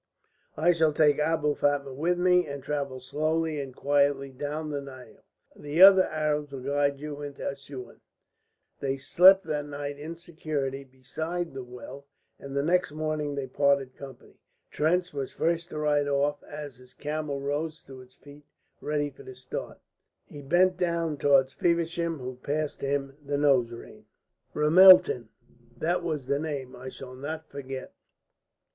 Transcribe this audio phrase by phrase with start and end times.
[0.57, 5.23] "I shall take Abou Fatma with me and travel slowly and quietly down the Nile.
[5.55, 8.01] The other Arab will guide you into Assouan."
[8.79, 12.07] They slept that night in security beside the well,
[12.39, 14.39] and the next morning they parted company.
[14.71, 18.47] Trench was the first to ride off, and as his camel rose to its feet,
[18.81, 19.79] ready for the start,
[20.25, 24.07] he bent down towards Feversham, who passed him the nose rein.
[24.55, 25.29] "Ramelton,
[25.77, 26.75] that was the name?
[26.75, 27.93] I shall not forget."